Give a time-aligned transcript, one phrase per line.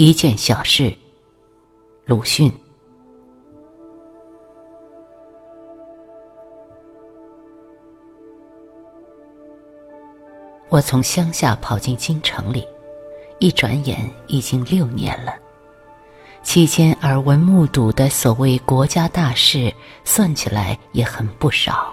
[0.00, 0.94] 一件小事。
[2.04, 2.52] 鲁迅。
[10.68, 12.64] 我从乡下跑进京城里，
[13.40, 13.98] 一转眼
[14.28, 15.34] 已经六年了。
[16.44, 19.74] 期间耳闻目睹的所谓国家大事，
[20.04, 21.92] 算起来也很不少，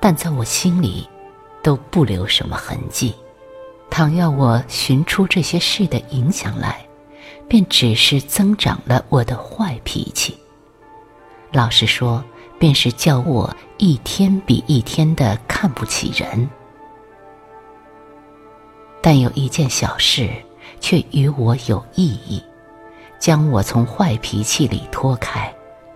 [0.00, 1.06] 但在我心里
[1.62, 3.14] 都不留什么痕迹。
[3.90, 6.82] 倘要我寻出这些事的影响来，
[7.50, 10.38] 便只是增长了我的坏脾气。
[11.50, 12.22] 老实说，
[12.60, 16.48] 便是叫我一天比一天的看不起人。
[19.02, 20.30] 但有一件小事，
[20.78, 22.40] 却与我有意义，
[23.18, 25.52] 将我从坏脾气里脱开，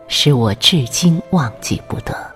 [0.08, 2.34] 使我至今忘记不得。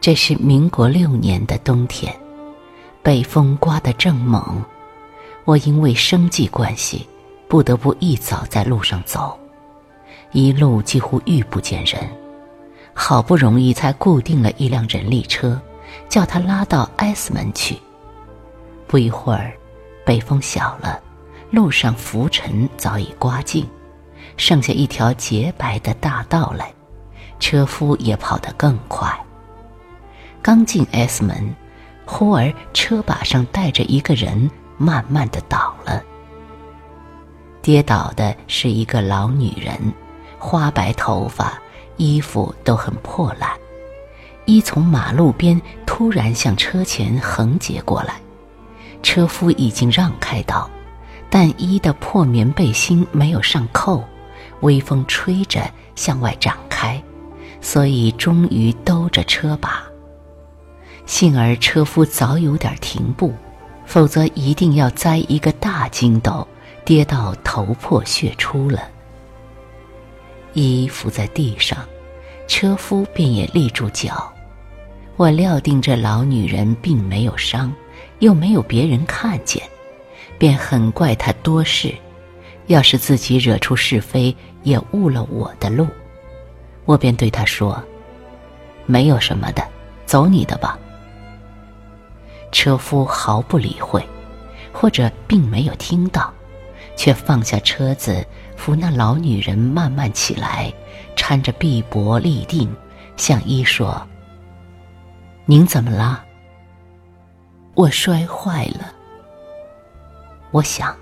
[0.00, 2.12] 这是民国六年的冬天，
[3.00, 4.60] 北风刮得正猛，
[5.48, 7.08] 我因为生计关系，
[7.48, 9.34] 不得不一早在路上走，
[10.32, 12.06] 一路几乎遇不见人，
[12.92, 15.58] 好不容易才固定了一辆人力车，
[16.06, 17.78] 叫他拉到 S 门去。
[18.86, 19.54] 不一会儿，
[20.04, 21.00] 北风小了，
[21.50, 23.66] 路上浮尘早已刮净，
[24.36, 26.70] 剩下一条洁白的大道来，
[27.40, 29.18] 车夫也跑得更快。
[30.42, 31.56] 刚进 S 门，
[32.04, 36.02] 忽而车把上带着一个人，慢慢的倒了。
[37.60, 39.92] 跌倒的是一个老女人，
[40.38, 41.60] 花白头发，
[41.98, 43.50] 衣服都很破烂，
[44.46, 48.14] 一从马路边突然向车前横截过来。
[49.02, 50.70] 车夫已经让开道，
[51.28, 54.02] 但衣的破棉背心没有上扣，
[54.60, 55.60] 微风吹着
[55.94, 57.02] 向外展开，
[57.60, 59.82] 所以终于兜着车把。
[61.06, 63.34] 幸而车夫早有点停步，
[63.88, 66.46] 否则一定要栽一个大筋斗，
[66.84, 68.82] 跌到头破血出了。
[70.52, 71.78] 衣伏在地上，
[72.46, 74.30] 车夫便也立住脚。
[75.16, 77.72] 我料定这老女人并没有伤。
[78.20, 79.62] 又没有别人看见，
[80.38, 81.94] 便很怪她多事。
[82.66, 84.34] 要是自己惹出是非，
[84.64, 85.86] 也误了我的路，
[86.84, 87.80] 我便对他说
[88.86, 89.62] ：“没有什么的，
[90.04, 90.76] 走你的吧。”
[92.50, 94.04] 车夫毫不理会，
[94.72, 96.32] 或者并没有听到，
[96.96, 98.26] 却放下车子，
[98.56, 100.72] 扶那老女人慢慢起来，
[101.16, 102.74] 搀着臂膊立定，
[103.16, 104.06] 向一说
[105.46, 106.24] ：“您怎么了？”
[107.74, 108.92] 我摔坏了。
[110.50, 110.96] 我想，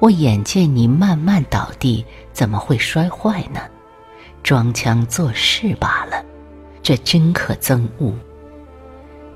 [0.00, 3.60] 我眼见你慢慢倒地，怎么会摔坏呢？
[4.42, 6.24] 装腔作势罢了，
[6.82, 8.12] 这真可憎恶。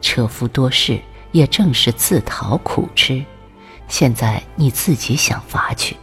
[0.00, 1.00] 车夫多事，
[1.34, 3.22] 也正是自讨苦吃。
[3.88, 5.96] 现在你自己想法去。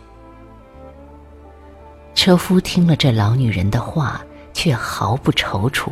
[2.14, 4.22] 车夫听了这老女人的话，
[4.52, 5.90] 却毫不踌躇，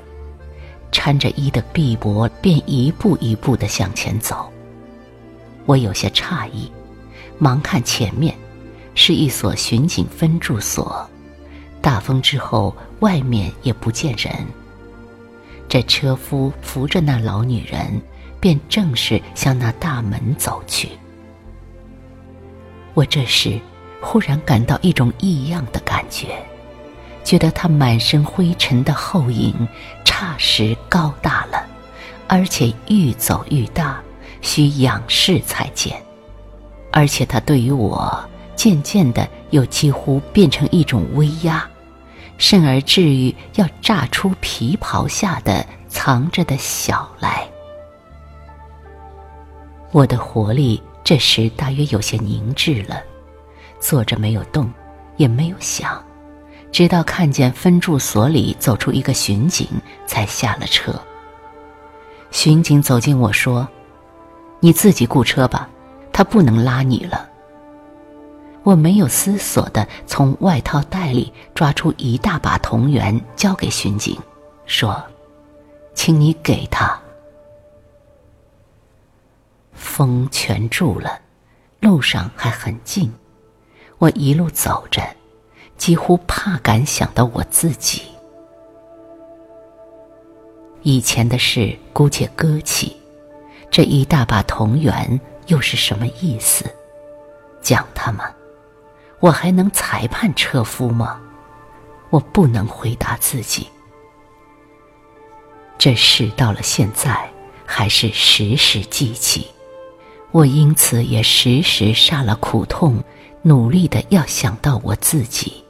[0.92, 4.52] 搀着一的臂膊，便一步一步的向前走。
[5.66, 6.70] 我有些诧异，
[7.38, 8.36] 忙看前面，
[8.94, 11.10] 是一所巡警分驻所。
[11.82, 14.34] 大风之后，外面也不见人。
[15.70, 18.02] 这车夫扶着那老女人，
[18.40, 20.90] 便正式向那大门走去。
[22.94, 23.60] 我这时
[24.02, 26.28] 忽然感到一种异样的感觉，
[27.24, 29.68] 觉得他满身灰尘的后影，
[30.04, 31.66] 霎时高大了，
[32.28, 34.02] 而且愈走愈大。
[34.42, 36.02] 需仰视才见，
[36.94, 38.18] 而且他对于我
[38.56, 41.70] 渐渐的又几乎变成一种威压，
[42.38, 47.46] 甚而至于要炸出皮袍下的藏着的小来。
[49.92, 53.02] 我的活力这时大约有些凝滞了，
[53.80, 54.72] 坐着没有动，
[55.18, 56.04] 也没有想，
[56.72, 59.68] 直到看见分驻所里走出一个巡警，
[60.06, 60.94] 才下了车。
[62.32, 63.68] 巡警走近我说。
[64.62, 65.70] 你自己雇车吧，
[66.12, 67.30] 他不能拉你了。
[68.64, 74.18] 我没有思索的从外套袋里抓出一大把铜元，交给巡警，
[74.66, 75.02] 说
[75.96, 77.00] ：“请你给他。”
[79.80, 81.20] 风全住了，
[81.80, 83.12] 路上还很静。
[83.98, 85.02] 我一路走着，
[85.78, 88.04] 几乎怕敢想到我自己。
[90.84, 92.96] 以前的事姑且搁起。
[93.72, 96.66] 这一大把铜元又是什么意思？
[97.62, 98.26] 讲他吗？
[99.20, 101.22] 我还能裁判车夫吗？
[102.10, 103.68] 我不能回答自己。
[105.78, 107.30] 这事到了现在，
[107.66, 109.48] 还是时时记起。
[110.32, 113.04] 我因此也时时煞了苦痛，
[113.42, 115.64] 努力的要想到我自己。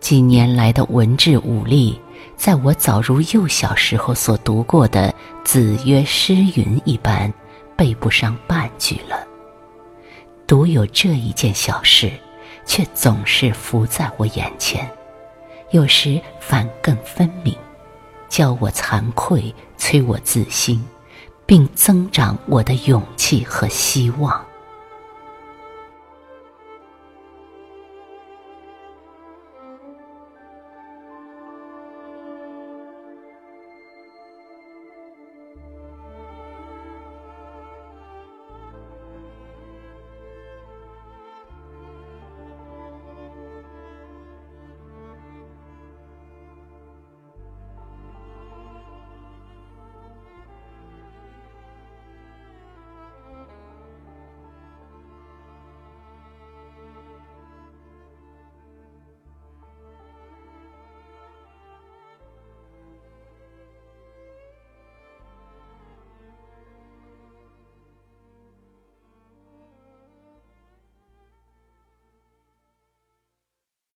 [0.00, 1.98] 几年来的文治武力，
[2.36, 5.14] 在我早如幼小时候所读过的
[5.44, 7.32] “子曰诗云”一般，
[7.74, 9.26] 背不上半句了。
[10.46, 12.12] 独有这一件小事，
[12.66, 14.86] 却总是浮在我眼前，
[15.70, 17.56] 有时反更分明，
[18.28, 20.84] 教我惭愧，催我自新，
[21.46, 24.44] 并增长我的勇气和希望。